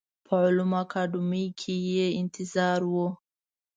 [0.25, 2.95] په علومو اکاډمۍ کې یې انتظار و.